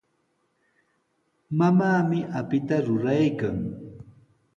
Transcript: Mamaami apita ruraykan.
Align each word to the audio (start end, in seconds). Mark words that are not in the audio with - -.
Mamaami 1.57 2.19
apita 2.39 2.77
ruraykan. 2.87 3.57